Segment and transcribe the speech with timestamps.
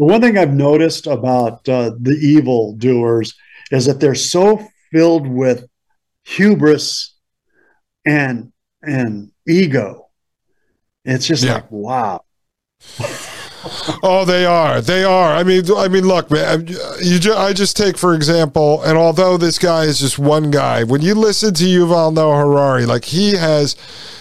[0.00, 3.34] the one thing I've noticed about uh, the evil doers
[3.70, 5.66] is that they're so filled with
[6.24, 7.14] hubris
[8.06, 8.52] and
[8.82, 10.08] and ego.
[11.04, 11.54] It's just Yeah.
[11.54, 12.22] like wow.
[14.02, 14.80] Oh, they are.
[14.80, 15.32] They are.
[15.34, 16.66] I mean, I mean, look, man.
[16.66, 20.82] You, ju- I just take for example, and although this guy is just one guy,
[20.82, 23.76] when you listen to Yuval Noah Harari, like he has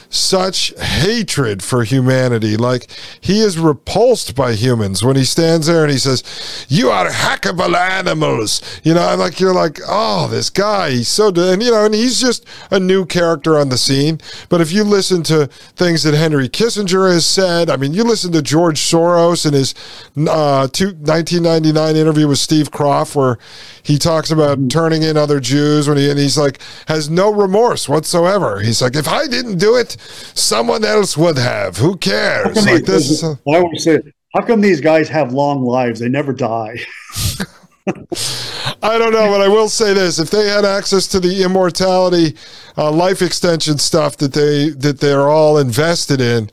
[0.10, 2.58] such hatred for humanity.
[2.58, 2.88] Like
[3.21, 7.76] he is repulsed by humans when he stands there and he says, "You are hackable
[7.76, 11.72] animals." You know, I'm like, you're like, oh, this guy, he's so, d-" and you
[11.72, 14.20] know, and he's just a new character on the scene.
[14.49, 18.32] But if you listen to things that Henry Kissinger has said, I mean, you listen
[18.32, 19.76] to George Soros and his
[20.27, 23.38] uh, two, 1999 interview with Steve Kroft, where
[23.84, 27.88] he talks about turning in other Jews when he and he's like has no remorse
[27.88, 28.60] whatsoever.
[28.60, 29.98] He's like, if I didn't do it,
[30.34, 31.77] someone else would have.
[31.77, 32.48] Who cares?
[32.48, 33.23] How come Like these- this.
[33.23, 33.99] I always say,
[34.35, 35.99] how come these guys have long lives?
[35.99, 36.77] They never die.
[38.81, 42.35] I don't know, but I will say this: if they had access to the immortality,
[42.77, 46.49] uh, life extension stuff that they that they're all invested in,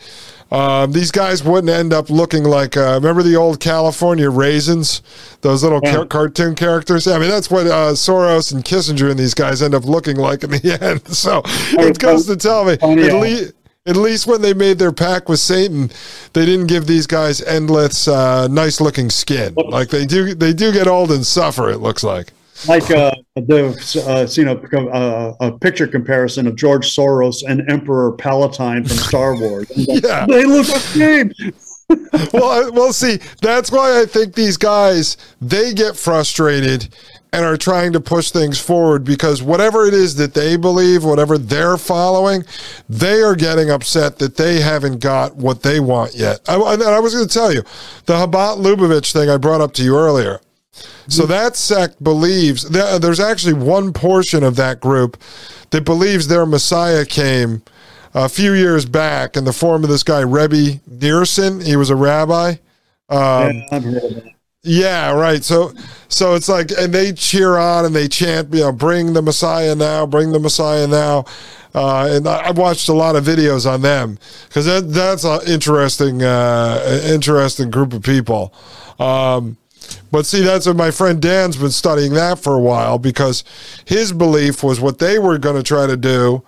[0.53, 2.77] um, these guys wouldn't end up looking like.
[2.77, 5.03] Uh, remember the old California raisins,
[5.41, 5.95] those little Yeah.
[5.97, 7.07] car- cartoon characters?
[7.09, 10.45] I mean, that's what uh, Soros and Kissinger and these guys end up looking like
[10.45, 11.07] in the end.
[11.09, 13.53] So it goes to tell me at uh, least.
[13.89, 15.93] At least when they made their pact with Satan,
[16.33, 19.55] they didn't give these guys endless, uh, nice-looking skin.
[19.55, 21.71] Like they do, they do get old and suffer.
[21.71, 22.33] It looks like.
[22.67, 28.13] like uh, the uh, seen a, uh, a picture comparison of George Soros and Emperor
[28.13, 29.71] Palpatine from Star Wars.
[29.77, 30.27] Yeah.
[30.37, 31.33] They look the same.
[32.33, 36.89] well, I, well, see, that's why I think these guys they get frustrated
[37.33, 41.39] and are trying to push things forward because whatever it is that they believe, whatever
[41.39, 42.45] they're following,
[42.89, 46.41] they are getting upset that they haven't got what they want yet.
[46.49, 47.63] I, and I was going to tell you
[48.07, 50.41] the Chabad Lubavitch thing I brought up to you earlier.
[51.09, 55.17] So that sect believes there, there's actually one portion of that group
[55.71, 57.63] that believes their Messiah came
[58.15, 61.65] a few years back in the form of this guy Rebbe Schneerson.
[61.65, 62.55] He was a rabbi.
[63.09, 64.33] Um, yeah, I've heard of that.
[64.63, 65.45] yeah, right.
[65.45, 65.73] So,
[66.09, 69.75] so it's like, and they cheer on and they chant, you know, bring the Messiah
[69.75, 71.25] now, bring the Messiah now.
[71.75, 74.19] Uh, and I, I've watched a lot of videos on them
[74.49, 78.55] because that, that's an interesting, uh, interesting group of people.
[78.99, 79.59] Um,
[80.11, 83.45] but see, that's what my friend Dan's been studying that for a while because
[83.85, 86.43] his belief was what they were going to try to do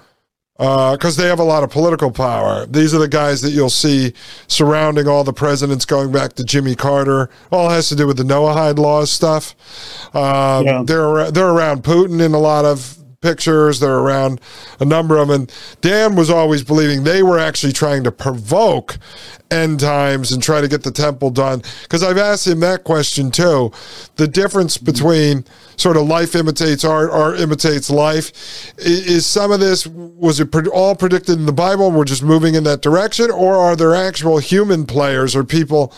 [0.58, 2.66] because they have a lot of political power.
[2.66, 4.12] These are the guys that you'll see
[4.48, 7.30] surrounding all the presidents going back to Jimmy Carter.
[7.52, 9.54] All has to do with the Noahide laws stuff.
[10.16, 10.82] Um, Yeah.
[10.84, 13.80] They're they're around Putin in a lot of pictures.
[13.80, 14.40] They're around
[14.78, 15.40] a number of them.
[15.40, 18.96] And Dan was always believing they were actually trying to provoke
[19.50, 21.62] end times and try to get the temple done.
[21.82, 23.72] Because I've asked him that question too.
[24.16, 25.44] The difference between
[25.76, 28.72] sort of life imitates art, art imitates life.
[28.78, 32.62] Is some of this, was it all predicted in the Bible we're just moving in
[32.64, 33.32] that direction?
[33.32, 35.92] Or are there actual human players or people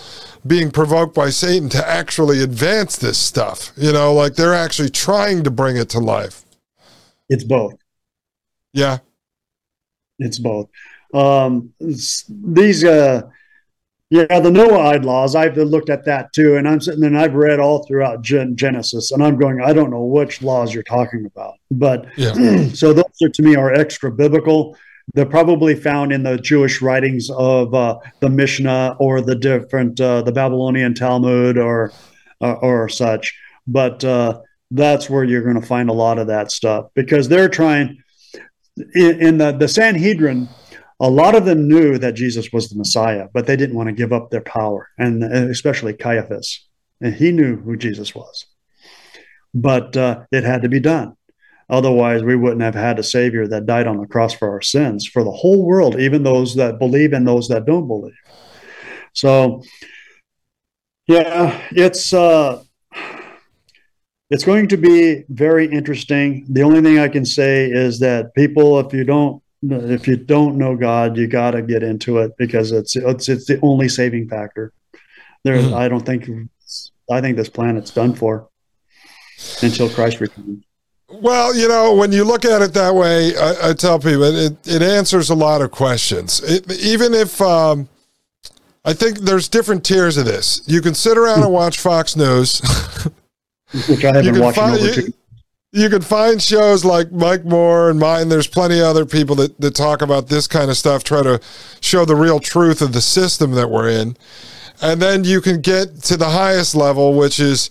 [0.47, 3.73] being provoked by Satan to actually advance this stuff?
[3.77, 6.47] You know, like they're actually trying to bring it to life.
[7.31, 7.75] It's both.
[8.75, 8.99] Yeah.
[10.19, 10.69] It's both.
[11.15, 13.23] Um, these, uh,
[14.11, 15.35] yeah, the Noahide laws.
[15.37, 18.57] I've looked at that too, and I'm sitting there and I've read all throughout Gen-
[18.57, 22.33] Genesis, and I'm going, I don't know which laws you're talking about, but Yeah.
[22.75, 24.77] so those are to me are extra biblical.
[25.15, 30.23] They're probably found in the Jewish writings of uh, the Mishnah or the different uh,
[30.23, 31.93] the Babylonian Talmud or
[32.41, 33.37] uh, or such.
[33.67, 37.49] But uh, that's where you're going to find a lot of that stuff because they're
[37.49, 38.03] trying
[38.95, 40.49] in, in the the Sanhedrin.
[41.03, 43.95] A lot of them knew that Jesus was the Messiah, but they didn't want to
[43.95, 46.69] give up their power, and especially Caiaphas,
[47.01, 48.45] and he knew who Jesus was.
[49.55, 51.17] But uh, it had to be done.
[51.71, 55.07] Otherwise, we wouldn't have had a Savior that died on the cross for our sins,
[55.07, 58.13] for the whole world, even those that believe and those that don't believe.
[59.15, 59.63] So,
[61.07, 62.63] yeah, it's uh,
[64.31, 66.47] it's going to be very interesting.
[66.49, 70.57] The only thing I can say is that people, if you don't if you don't
[70.57, 74.29] know God, you got to get into it because it's it's it's the only saving
[74.29, 74.73] factor.
[75.45, 75.75] There, Mhm.
[75.75, 76.29] I don't think
[77.11, 78.49] I think this planet's done for
[79.63, 80.65] until Christ returns.
[81.13, 84.57] Well, you know, when you look at it that way, I, I tell people it,
[84.67, 86.41] it answers a lot of questions.
[86.45, 87.89] It, even if um,
[88.85, 92.63] I think there's different tiers of this, you can sit around and watch Fox News.
[93.89, 95.13] which I have you been can find over you,
[95.73, 98.29] you can find shows like Mike Moore and mine.
[98.29, 101.41] There's plenty of other people that, that talk about this kind of stuff, try to
[101.81, 104.17] show the real truth of the system that we're in.
[104.83, 107.71] and then you can get to the highest level, which is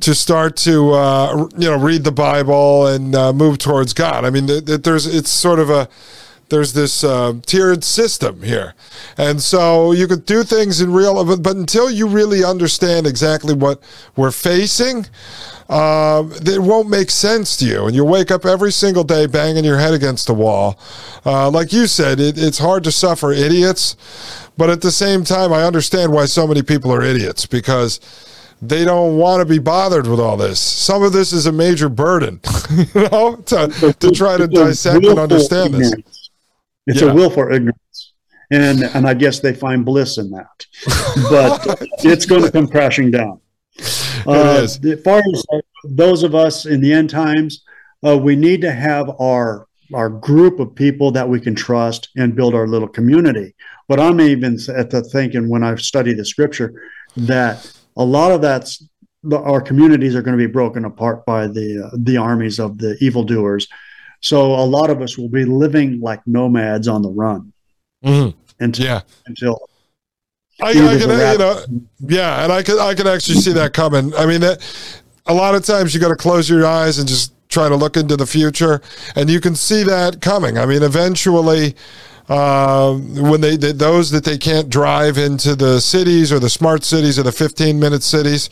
[0.00, 4.24] to start to uh, you know read the Bible and uh, move towards God.
[4.24, 5.88] I mean, th- th- there's it's sort of a
[6.54, 8.74] there's this uh, tiered system here,
[9.18, 13.54] and so you could do things in real, but, but until you really understand exactly
[13.54, 13.82] what
[14.16, 15.06] we're facing.
[15.66, 19.64] Uh, it won't make sense to you, and you wake up every single day banging
[19.64, 20.78] your head against the wall.
[21.24, 23.96] Uh, like you said, it, it's hard to suffer idiots,
[24.58, 27.98] but at the same time, I understand why so many people are idiots because
[28.68, 30.60] they don't want to be bothered with all this.
[30.60, 32.40] Some of this is a major burden,
[32.70, 35.92] you know, to, to try to dissect and understand this.
[36.86, 37.10] It's yeah.
[37.10, 38.12] a willful ignorance.
[38.50, 40.66] And, and I guess they find bliss in that.
[41.30, 43.40] But it's going to come crashing down.
[44.26, 45.44] Uh, as far as
[45.84, 47.64] those of us in the end times,
[48.06, 52.34] uh, we need to have our our group of people that we can trust and
[52.34, 53.54] build our little community.
[53.86, 56.82] But I'm even at the thinking when I've studied the scripture
[57.16, 58.88] that a lot of that's
[59.32, 62.96] our communities are going to be broken apart by the uh, the armies of the
[63.00, 63.68] evildoers.
[64.24, 67.52] So a lot of us will be living like nomads on the run
[68.02, 68.34] mm-hmm.
[68.58, 69.02] until yeah.
[69.26, 69.68] until
[70.62, 71.64] I, I can, you know,
[72.00, 74.14] yeah, and I can I can actually see that coming.
[74.14, 74.64] I mean, that,
[75.26, 77.98] a lot of times you got to close your eyes and just try to look
[77.98, 78.80] into the future,
[79.14, 80.56] and you can see that coming.
[80.56, 81.76] I mean, eventually,
[82.28, 86.82] uh, when they, they, those that they can't drive into the cities or the smart
[86.82, 88.48] cities or the 15 minute cities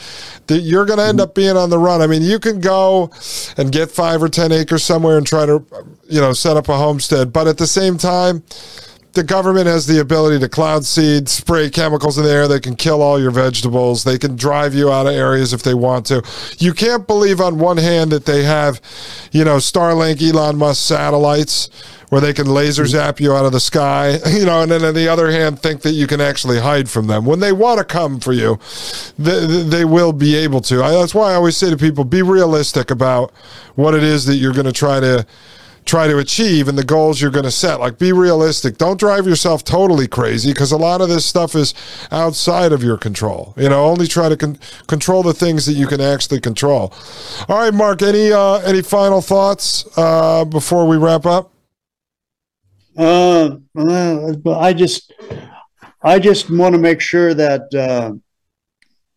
[0.47, 3.11] that you're going to end up being on the run i mean you can go
[3.57, 5.65] and get five or ten acres somewhere and try to
[6.09, 8.43] you know set up a homestead but at the same time
[9.15, 12.49] the government has the ability to cloud seed, spray chemicals in the air.
[12.49, 14.05] They can kill all your vegetables.
[14.05, 16.23] They can drive you out of areas if they want to.
[16.59, 18.81] You can't believe on one hand that they have,
[19.31, 21.69] you know, Starlink, Elon Musk satellites
[22.13, 24.93] where they can laser zap you out of the sky, you know, and then on
[24.93, 27.25] the other hand, think that you can actually hide from them.
[27.25, 28.59] When they want to come for you,
[29.19, 30.77] they, they will be able to.
[30.77, 33.31] that's why I always say to people, be realistic about
[33.77, 35.27] what it is that you're going to try to
[35.87, 37.81] try to achieve and the goals you're going to set.
[37.81, 38.77] Like, be realistic.
[38.77, 41.73] Don't drive yourself totally crazy because a lot of this stuff is
[42.11, 43.55] outside of your control.
[43.57, 46.93] You know, only try to con- control the things that you can actually control.
[47.49, 48.03] All right, Mark.
[48.03, 51.49] Any uh, any final thoughts uh, before we wrap up?
[52.97, 55.13] Uh, I just,
[56.03, 58.13] I just want to make sure that uh,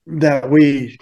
[0.08, 1.00] that we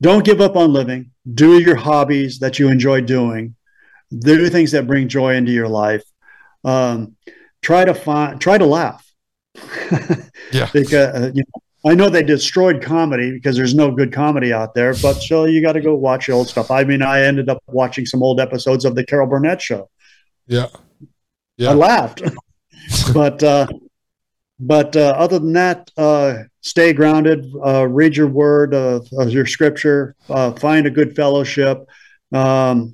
[0.00, 1.10] don't give up on living.
[1.32, 3.54] Do your hobbies that you enjoy doing.
[4.16, 6.02] Do things that bring joy into your life.
[6.64, 7.16] Um,
[7.62, 9.04] try to find, try to laugh.
[10.52, 10.68] yeah.
[10.72, 14.74] because uh, you know, I know they destroyed comedy because there's no good comedy out
[14.74, 16.70] there, but so you got to go watch old stuff.
[16.70, 19.90] I mean, I ended up watching some old episodes of the Carol Burnett show.
[20.46, 20.68] Yeah.
[21.56, 21.70] Yeah.
[21.70, 22.22] I laughed.
[23.14, 23.66] but uh,
[24.60, 27.46] but uh, other than that, uh, stay grounded.
[27.64, 28.72] Uh, read your word
[29.28, 30.14] your scripture.
[30.28, 31.86] Uh, find a good fellowship.
[32.32, 32.92] Um,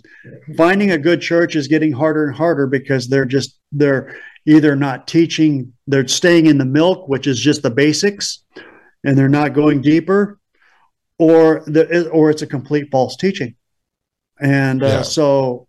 [0.57, 5.07] finding a good church is getting harder and harder because they're just they're either not
[5.07, 5.73] teaching.
[5.87, 8.45] They're staying in the milk, which is just the basics,
[9.05, 10.39] and they're not going deeper,
[11.19, 13.55] or the or it's a complete false teaching.
[14.41, 15.03] And uh, yeah.
[15.03, 15.69] so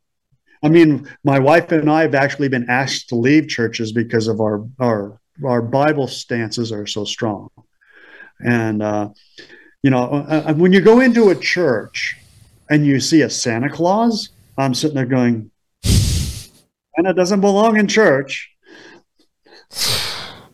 [0.63, 4.39] I mean, my wife and I have actually been asked to leave churches because of
[4.39, 7.49] our our our Bible stances are so strong.
[8.39, 9.09] And uh,
[9.81, 12.15] you know, uh, uh when you go into a church
[12.69, 15.49] and you see a Santa Claus, I'm sitting there going,
[15.83, 18.49] Santa doesn't belong in church.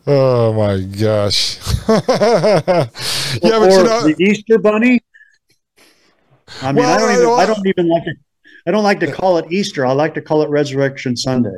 [0.06, 1.58] Oh my gosh!
[1.88, 5.00] yeah, or, but you know, the Easter Bunny.
[6.62, 8.14] I mean, well, I don't even I don't even like to
[8.68, 9.86] I don't like to call it Easter.
[9.86, 11.56] I like to call it Resurrection Sunday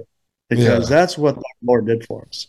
[0.49, 0.97] because yeah.
[0.97, 2.47] that's what the Lord did for us.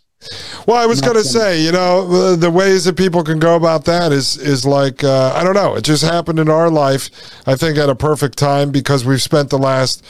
[0.68, 3.86] Well, I was going to say, you know, the ways that people can go about
[3.86, 5.74] that is is like uh, I don't know.
[5.76, 7.10] It just happened in our life.
[7.48, 10.06] I think at a perfect time because we've spent the last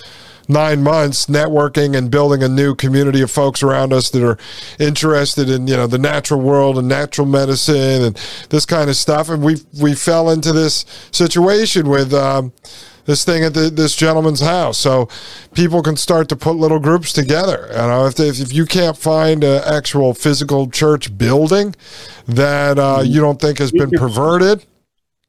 [0.48, 4.38] nine months networking and building a new community of folks around us that are
[4.80, 8.16] interested in you know the natural world and natural medicine and
[8.50, 9.30] this kind of stuff.
[9.30, 12.14] And we we fell into this situation with.
[12.14, 12.54] Um,
[13.06, 14.78] this thing at the, this gentleman's house.
[14.78, 15.10] So
[15.54, 17.68] people can start to put little groups together.
[17.72, 21.76] You know, if, they, if you can't find an actual physical church building
[22.28, 24.66] that uh, you don't think has been perverted,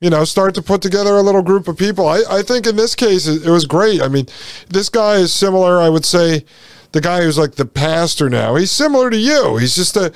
[0.03, 2.09] you know, start to put together a little group of people.
[2.09, 4.03] I, I think in this case, it, it was great.
[4.03, 4.27] I mean,
[4.69, 6.45] this guy is similar, I would say,
[6.91, 8.57] the guy who's like the pastor now.
[8.57, 9.57] He's similar to you.
[9.57, 10.13] He's just a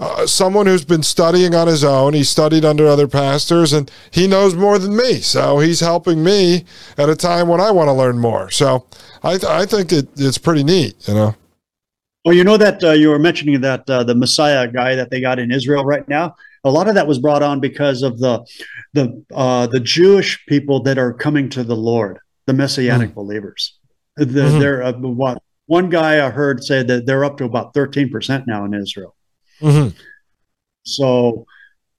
[0.00, 2.14] uh, someone who's been studying on his own.
[2.14, 5.20] He studied under other pastors, and he knows more than me.
[5.20, 6.64] So he's helping me
[6.96, 8.50] at a time when I want to learn more.
[8.50, 8.86] So
[9.22, 11.34] I, th- I think it, it's pretty neat, you know.
[12.24, 15.20] Well, you know that uh, you were mentioning that uh, the Messiah guy that they
[15.20, 16.36] got in Israel right now.
[16.64, 18.44] A lot of that was brought on because of the
[18.94, 23.14] the uh, the Jewish people that are coming to the Lord, the Messianic mm-hmm.
[23.14, 23.78] believers.
[24.16, 24.58] The, mm-hmm.
[24.58, 28.46] They're uh, what one guy I heard say that they're up to about thirteen percent
[28.46, 29.14] now in Israel.
[29.60, 29.96] Mm-hmm.
[30.82, 31.46] So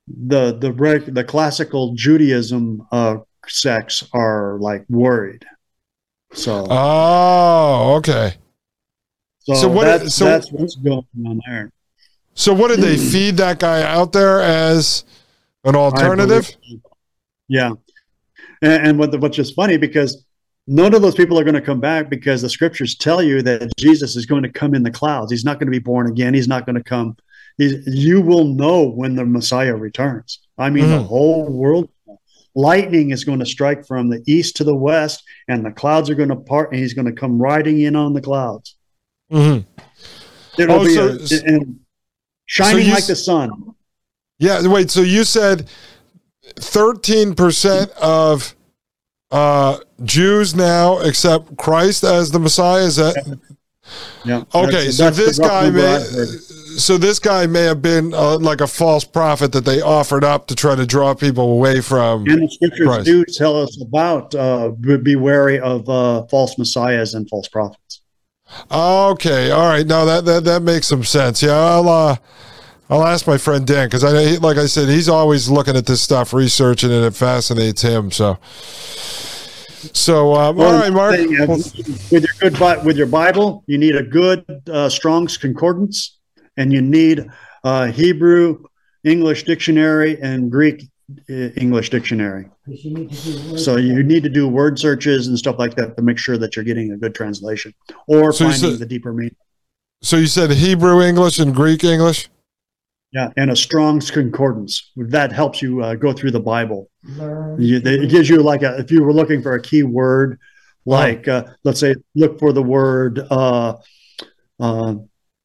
[0.08, 5.46] the the the classical Judaism uh, sects are like worried.
[6.34, 8.36] So oh, okay.
[9.40, 9.86] So, so what?
[9.86, 11.72] That's, so that's what's going on there.
[12.40, 15.04] So what did they feed that guy out there as
[15.66, 16.50] an alternative?
[17.50, 17.72] Yeah,
[18.62, 20.26] and, and what the, what's just funny because
[20.66, 23.70] none of those people are going to come back because the scriptures tell you that
[23.78, 25.34] Jesus is going to come in the clouds.
[25.34, 26.34] He's not going to be born again.
[26.34, 27.18] He's not going to come.
[27.58, 30.40] He's, you will know when the Messiah returns.
[30.58, 30.92] I mean, mm.
[30.92, 31.90] the whole world.
[32.56, 36.16] Lightning is going to strike from the east to the west, and the clouds are
[36.16, 38.78] going to part, and he's going to come riding in on the clouds.
[39.30, 39.68] Mm-hmm.
[40.62, 41.80] It'll oh, be so, a, and
[42.50, 43.76] shining so like the sun.
[44.40, 44.68] Yeah.
[44.68, 44.90] Wait.
[44.90, 45.70] So you said
[46.56, 48.56] thirteen percent of
[49.32, 52.84] uh, Jews now accept Christ as the Messiah.
[52.84, 53.40] Is that?
[54.26, 54.44] Yeah.
[54.54, 54.86] Okay.
[54.86, 56.04] That's, so that's this guy may.
[56.78, 60.48] So this guy may have been uh, like a false prophet that they offered up
[60.48, 62.26] to try to draw people away from.
[62.28, 63.06] And the scriptures Christ.
[63.06, 67.89] do tell us about uh, be wary of uh, false messiahs and false prophets.
[68.72, 69.86] Okay, all right.
[69.86, 71.42] Now that that that makes some sense.
[71.42, 72.18] Yeah, I'll uh,
[72.90, 76.02] I'll ask my friend Dan because I like I said he's always looking at this
[76.02, 77.04] stuff, researching it.
[77.04, 78.12] It fascinates him.
[78.12, 78.40] So,
[79.94, 81.16] so um, well, all right, Mark.
[81.16, 81.58] Uh,
[82.12, 86.18] with your good with your Bible, you need a good uh, Strong's concordance,
[86.58, 87.28] and you need
[87.64, 88.64] uh, Hebrew
[89.04, 90.90] English dictionary and Greek
[91.28, 92.50] English dictionary.
[93.58, 96.56] So you need to do word searches and stuff like that to make sure that
[96.56, 97.74] you're getting a good translation
[98.08, 99.36] or so finding said, the deeper meaning.
[100.02, 102.30] So you said Hebrew English and Greek English?
[103.12, 104.92] Yeah, and a Strong's concordance.
[104.96, 106.90] That helps you uh, go through the Bible.
[107.58, 110.40] You, it gives you like a, if you were looking for a key word,
[110.86, 113.76] like uh, let's say look for the word uh,
[114.60, 114.96] uh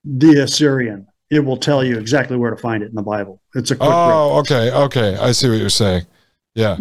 [0.05, 3.41] the Assyrian it will tell you exactly where to find it in the Bible.
[3.55, 6.07] It's a quick oh, okay, okay, I see what you're saying.
[6.55, 6.77] Yeah.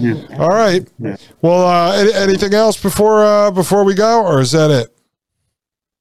[0.00, 0.14] Yeah.
[0.38, 0.88] All right.
[0.98, 1.16] Yeah.
[1.42, 4.94] Well, uh, anything else before uh, before we go, or is that it?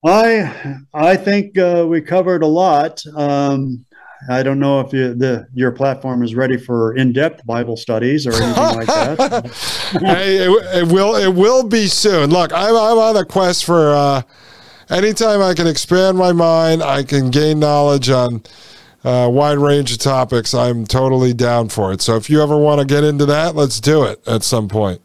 [0.06, 3.02] I I think uh, we covered a lot.
[3.16, 3.86] Um,
[4.30, 8.34] I don't know if you, the your platform is ready for in-depth Bible studies or
[8.34, 9.46] anything like that.
[10.02, 12.30] hey, it, it, will it will be soon.
[12.30, 14.22] Look, I'm I'm on a quest for uh,
[14.90, 18.44] anytime I can expand my mind, I can gain knowledge on
[19.04, 20.54] a wide range of topics.
[20.54, 22.02] I'm totally down for it.
[22.02, 25.02] So if you ever want to get into that, let's do it at some point.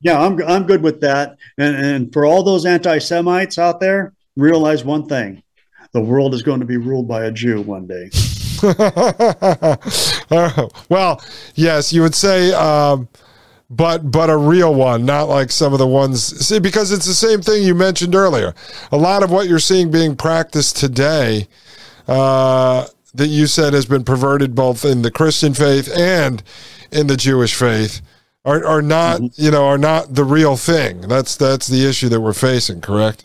[0.00, 1.38] Yeah, I'm I'm good with that.
[1.56, 5.42] And and for all those anti-Semites out there, realize one thing:
[5.92, 8.10] the world is going to be ruled by a Jew one day.
[10.88, 11.22] well,
[11.54, 12.52] yes, you would say.
[12.52, 13.08] Um,
[13.70, 16.22] but but a real one, not like some of the ones.
[16.22, 18.54] See, because it's the same thing you mentioned earlier.
[18.92, 21.48] A lot of what you're seeing being practiced today,
[22.08, 26.42] uh, that you said has been perverted both in the Christian faith and
[26.90, 28.00] in the Jewish faith,
[28.44, 29.42] are are not mm-hmm.
[29.42, 31.02] you know are not the real thing.
[31.02, 32.80] That's that's the issue that we're facing.
[32.80, 33.24] Correct.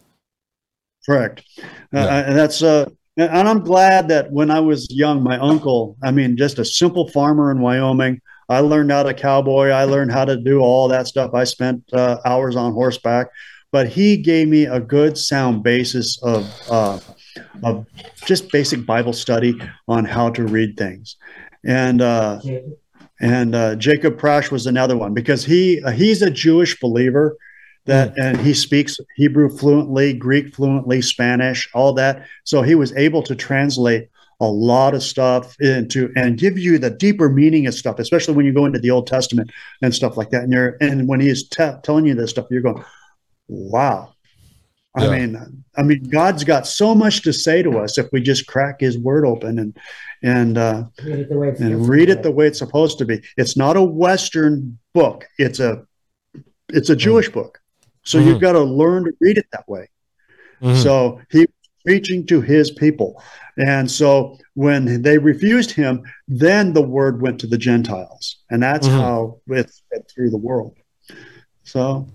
[1.05, 1.43] Correct.
[1.57, 2.05] Uh, yeah.
[2.05, 6.11] Uh, and that's uh, and I'm glad that when I was young, my uncle, I
[6.11, 9.69] mean, just a simple farmer in Wyoming I learned how to cowboy.
[9.69, 11.35] I learned how to do all that stuff.
[11.35, 13.27] I spent uh, hours on horseback,
[13.71, 16.45] but he gave me a good sound basis of
[17.63, 17.85] of
[18.25, 21.15] just basic Bible study on how to read things,
[21.65, 22.39] and uh,
[23.21, 27.37] and uh, Jacob Prasch was another one because he uh, he's a Jewish believer
[27.85, 28.21] that hmm.
[28.21, 32.25] and he speaks Hebrew fluently, Greek fluently, Spanish, all that.
[32.43, 34.09] So he was able to translate
[34.41, 38.45] a lot of stuff into and give you the deeper meaning of stuff, especially when
[38.45, 40.43] you go into the Old Testament and stuff like that.
[40.43, 42.83] And you're and when he is te- telling you this stuff, you're going,
[43.47, 44.13] "Wow."
[44.97, 45.05] Yeah.
[45.05, 48.47] I mean, I mean, God's got so much to say to us if we just
[48.47, 49.77] crack His Word open and
[50.23, 53.21] and uh, read and read it the way it's supposed to be.
[53.37, 55.85] It's not a Western book; it's a
[56.69, 57.39] it's a Jewish mm-hmm.
[57.39, 57.59] book.
[58.03, 58.29] So mm-hmm.
[58.29, 59.89] you've got to learn to read it that way.
[60.61, 60.81] Mm-hmm.
[60.81, 61.45] So he
[61.85, 63.21] preaching to his people.
[63.57, 68.37] And so when they refused him, then the word went to the Gentiles.
[68.49, 68.99] And that's mm-hmm.
[68.99, 70.75] how it spread through the world.
[71.63, 72.07] So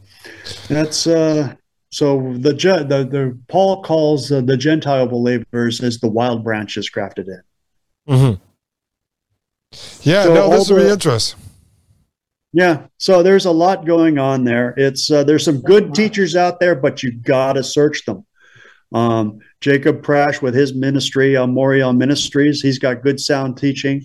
[0.69, 1.54] that's uh
[1.94, 7.28] so the the, the Paul calls uh, the Gentile believers as the wild branches grafted
[7.28, 7.42] in.
[8.08, 8.42] Mm-hmm.
[10.02, 11.40] Yeah, so no, this will be interesting.
[12.52, 14.74] Yeah, so there's a lot going on there.
[14.76, 18.26] It's uh, there's some good teachers out there, but you got to search them.
[18.92, 24.04] Um, Jacob Prasch with his ministry, uh, Moriel Ministries, he's got good sound teaching.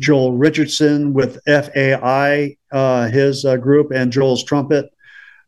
[0.00, 4.86] Joel Richardson with FAI, uh, his uh, group, and Joel's trumpet.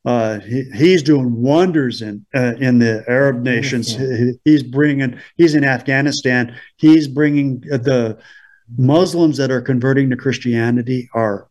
[0.05, 3.97] Uh, he, he's doing wonders in uh, in the Arab nations.
[3.97, 5.19] He, he's bringing.
[5.37, 6.55] He's in Afghanistan.
[6.77, 8.19] He's bringing the
[8.77, 11.49] Muslims that are converting to Christianity are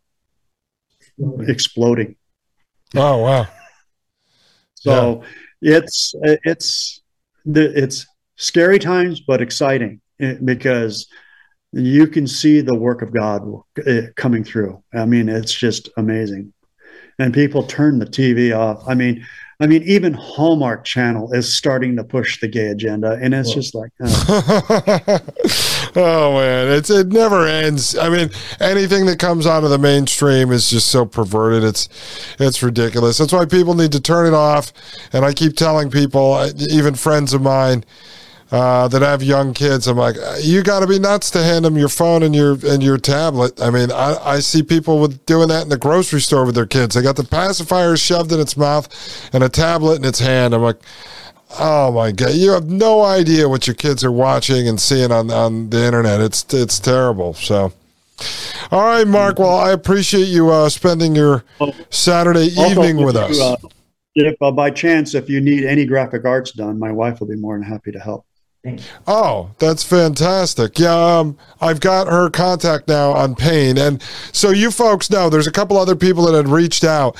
[1.47, 2.15] exploding.
[2.95, 3.47] Oh wow!
[4.75, 5.23] So
[5.61, 5.77] yeah.
[5.77, 7.01] it's it's
[7.45, 8.05] it's
[8.35, 11.07] scary times, but exciting eh, because
[11.71, 13.43] you can see the work of God
[13.85, 14.83] eh, coming through.
[14.93, 16.53] I mean, it's just amazing.
[17.19, 18.83] And people turn the TV off.
[18.87, 19.25] I mean,
[19.59, 23.75] I mean, even Hallmark Channel is starting to push the gay agenda, and it's just
[23.75, 25.19] like, oh.
[25.95, 26.33] oh.
[26.33, 27.95] man, it's it never ends.
[27.95, 28.29] I mean,
[28.59, 31.63] anything that comes out of the mainstream is just so perverted.
[31.63, 31.87] It's
[32.39, 33.19] it's ridiculous.
[33.19, 34.73] That's why people need to turn it off.
[35.13, 37.85] And I keep telling people, uh, even friends of mine
[38.53, 39.87] uh, that have young kids.
[39.87, 42.83] I'm like, you got to be nuts to hand them your phone and your and
[42.83, 43.59] your tablet.
[43.59, 46.67] I mean, I, I see people with doing that in the grocery store with their
[46.67, 46.93] kids.
[46.93, 48.87] They got the pacifier shoved in its mouth
[49.33, 50.53] and a tablet in its hand.
[50.53, 50.79] I'm like,
[51.59, 55.31] oh my god, you have no idea what your kids are watching and seeing on
[55.31, 56.21] on the internet.
[56.21, 57.33] It's it's terrible.
[57.33, 57.73] So.
[58.71, 59.39] All right, Mark.
[59.39, 61.43] Well, I appreciate you uh, spending your
[61.89, 63.41] Saturday evening with us.
[63.41, 63.55] Uh,
[64.13, 67.35] if uh, by chance, if you need any graphic arts done, my wife will be
[67.35, 68.25] more than happy to help.
[69.05, 70.79] Oh, that's fantastic.
[70.79, 73.77] Yeah, um, I've got her contact now on Paine.
[73.77, 74.01] And
[74.31, 77.17] so you folks know there's a couple other people that had reached out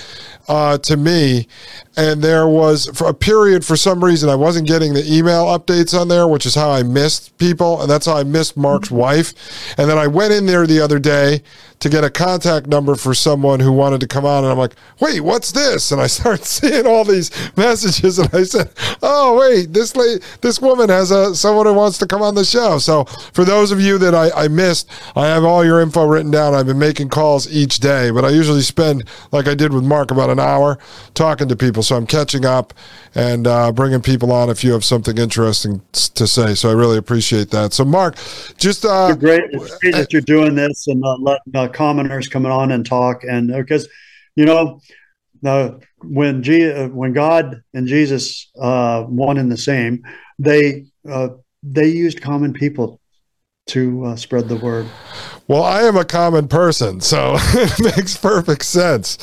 [0.48, 1.50] uh, to me,
[1.98, 6.00] and there was for a period for some reason I wasn't getting the email updates
[6.00, 8.98] on there, which is how I missed people, and that's how I missed Mark's mm-hmm.
[8.98, 9.34] wife.
[9.78, 11.42] And then I went in there the other day
[11.84, 14.74] to get a contact number for someone who wanted to come on, and I'm like,
[15.02, 15.92] wait, what's this?
[15.92, 18.72] And I start seeing all these messages, and I said,
[19.02, 22.46] oh wait, this lady, this woman has a someone who wants to come on the
[22.46, 22.78] show.
[22.80, 26.32] So for those of you that I, I missed, I have all your info written
[26.32, 26.56] down.
[26.56, 30.10] I've been making calls each day, but I usually spend like I did with Mark
[30.10, 30.80] about an hour
[31.16, 31.84] talking to people.
[31.84, 32.74] So I'm catching up
[33.14, 36.56] and uh, bringing people on if you have something interesting to say.
[36.56, 37.74] So I really appreciate that.
[37.74, 38.16] So Mark,
[38.58, 42.52] just uh, it's great, it's great that you're doing this and uh, letting commoners coming
[42.52, 43.90] on and talk, and because uh,
[44.36, 44.80] you know.
[45.46, 50.02] Uh, when G- uh, when God and Jesus uh, one and the same,
[50.40, 51.30] they uh,
[51.64, 53.02] they used common people
[53.68, 54.86] to uh, spread the word.
[55.48, 59.18] Well, I am a common person, so it makes perfect sense.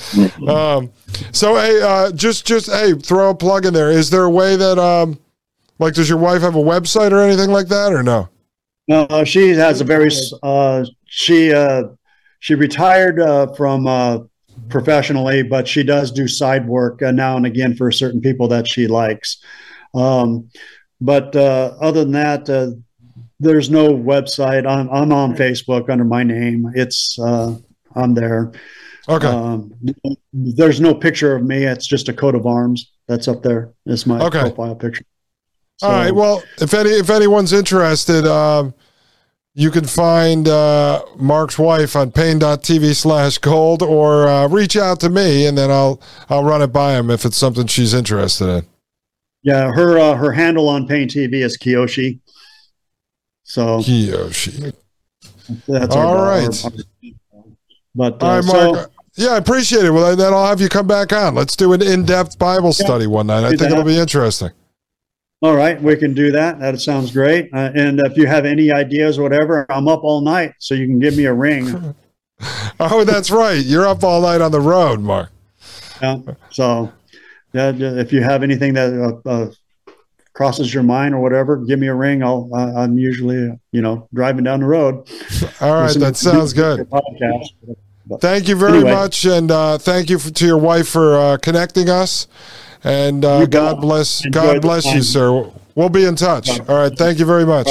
[0.46, 0.92] Um,
[1.32, 3.90] so, hey, uh, just just hey, throw a plug in there.
[3.90, 5.18] Is there a way that, um,
[5.78, 8.28] like, does your wife have a website or anything like that, or no?
[8.88, 10.10] No, she has a very
[10.42, 11.84] uh, she uh,
[12.40, 14.18] she retired uh, from uh,
[14.68, 18.66] professionally, but she does do side work uh, now and again for certain people that
[18.66, 19.42] she likes.
[19.94, 20.50] Um,
[21.00, 22.72] but uh, other than that, uh,
[23.38, 24.66] there's no website.
[24.66, 26.70] I'm, I'm on Facebook under my name.
[26.74, 27.56] It's uh,
[27.94, 28.52] I'm there.
[29.08, 29.26] Okay.
[29.26, 29.72] Um,
[30.32, 31.64] there's no picture of me.
[31.64, 33.72] It's just a coat of arms that's up there.
[33.86, 34.40] It's my okay.
[34.40, 35.04] profile picture.
[35.78, 36.14] So, All right.
[36.14, 38.74] Well, if any if anyone's interested, um,
[39.54, 45.08] you can find uh, Mark's wife on paine.tv slash gold or uh, reach out to
[45.08, 48.66] me and then I'll I'll run it by him if it's something she's interested in.
[49.42, 52.20] Yeah, her uh, her handle on Paine TV is Kiyoshi.
[53.42, 54.74] So Kiyoshi.
[55.66, 56.64] That's all right.
[57.94, 58.76] but uh, all right, Mark.
[58.76, 59.90] So, yeah, I appreciate it.
[59.90, 61.34] Well, then I'll have you come back on.
[61.34, 63.44] Let's do an in-depth Bible study one night.
[63.44, 63.72] I think that.
[63.72, 64.50] it'll be interesting.
[65.42, 66.60] All right, we can do that.
[66.60, 67.48] That sounds great.
[67.54, 70.86] Uh, and if you have any ideas, or whatever, I'm up all night, so you
[70.86, 71.94] can give me a ring.
[72.80, 73.64] oh, that's right.
[73.64, 75.30] You're up all night on the road, Mark.
[76.02, 76.18] Yeah.
[76.50, 76.92] So
[77.52, 79.50] yeah, if you have anything that uh, uh,
[80.34, 82.22] crosses your mind or whatever, give me a ring.
[82.22, 82.50] I'll.
[82.52, 85.08] Uh, I'm usually, you know, driving down the road.
[85.60, 86.86] All right, that sounds good.
[88.20, 88.90] thank you very anyway.
[88.92, 92.28] much, and uh, thank you for, to your wife for uh, connecting us.
[92.84, 94.24] And uh, God bless.
[94.26, 95.50] God bless you, sir.
[95.74, 96.60] We'll be in touch.
[96.60, 96.96] All right.
[96.96, 97.68] Thank you very much.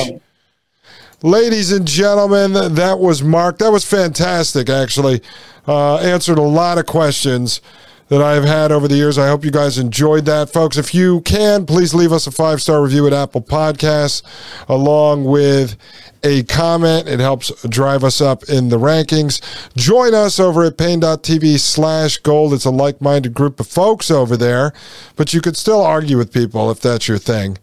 [1.22, 3.58] Ladies and gentlemen, that was Mark.
[3.58, 5.22] That was fantastic, actually.
[5.68, 7.62] answered a lot of questions
[8.10, 9.18] that I've had over the years.
[9.18, 10.78] I hope you guys enjoyed that, folks.
[10.78, 14.24] If you can, please leave us a five star review at Apple Podcasts,
[14.68, 15.78] along with
[16.24, 17.08] a comment.
[17.08, 19.42] It helps drive us up in the rankings.
[19.76, 22.54] Join us over at paine.tv slash gold.
[22.54, 24.74] It's a like minded group of folks over there,
[25.16, 27.58] but you could still argue with people if that's your thing.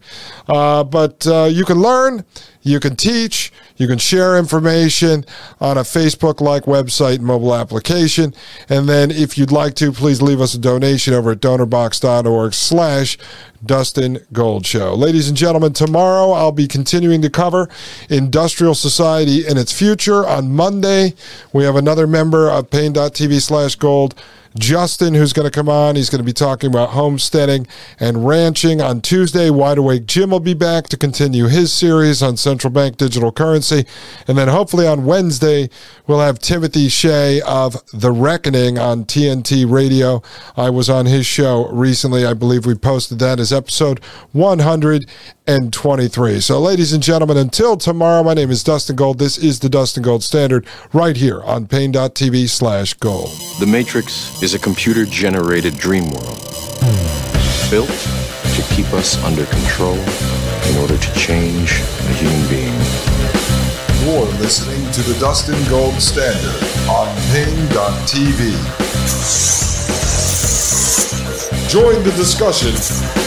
[0.47, 2.25] Uh, but uh, you can learn,
[2.61, 5.23] you can teach, you can share information
[5.61, 8.33] on a Facebook like website mobile application.
[8.69, 13.17] And then if you'd like to, please leave us a donation over at donorbox.org slash
[13.65, 14.93] Dustin Gold Show.
[14.93, 17.69] Ladies and gentlemen, tomorrow I'll be continuing to cover
[18.47, 20.25] industrial society and its future.
[20.25, 21.13] On Monday,
[21.51, 24.15] we have another member of Paine.tv slash gold
[24.57, 25.95] Justin, who's going to come on.
[25.95, 27.67] He's going to be talking about homesteading
[27.99, 28.81] and ranching.
[28.81, 32.97] On Tuesday, Wide Awake Jim will be back to continue his series on central bank
[32.97, 33.85] digital currency.
[34.27, 35.69] And then hopefully on Wednesday,
[36.07, 40.23] we'll have Timothy Shea of The Reckoning on TNT Radio.
[40.55, 42.25] I was on his show recently.
[42.25, 43.99] I believe we posted that as episode
[45.47, 46.41] 123.
[46.41, 49.17] So, ladies and gentlemen, until tomorrow, my name is Dustin Gold.
[49.17, 53.29] This is the Dustin Gold Standard right here on Paine.tv slash gold.
[53.61, 56.43] The Matrix is a computer generated dream world
[57.71, 62.75] built to keep us under control in order to change a human being.
[64.03, 68.51] You're listening to the Dustin Gold Standard on Paine.tv.
[71.69, 73.26] Join the discussion